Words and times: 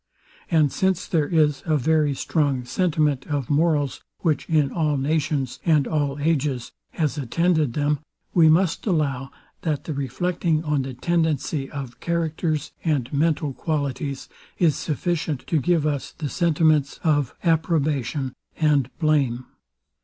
And 0.49 0.71
since 0.71 1.05
there 1.05 1.27
is 1.27 1.61
a 1.67 1.77
very 1.77 2.15
strong 2.15 2.65
sentiment 2.65 3.27
of 3.27 3.51
morals, 3.51 4.01
which 4.21 4.49
in 4.49 4.71
all 4.71 4.97
nations, 4.97 5.59
and 5.63 5.87
all 5.87 6.17
ages, 6.19 6.71
has 6.93 7.19
attended 7.19 7.73
them, 7.73 7.99
we 8.33 8.49
must 8.49 8.87
allow, 8.87 9.29
that 9.61 9.83
the 9.83 9.93
reflecting 9.93 10.63
on 10.63 10.81
the 10.81 10.95
tendency 10.95 11.69
of 11.69 11.99
characters 11.99 12.71
and 12.83 13.13
mental 13.13 13.53
qualities, 13.53 14.27
is 14.57 14.75
sufficient 14.75 15.45
to 15.45 15.61
give 15.61 15.85
us 15.85 16.13
the 16.13 16.29
sentiments 16.29 16.99
of 17.03 17.35
approbation 17.43 18.33
and 18.57 18.89
blame. 18.97 19.45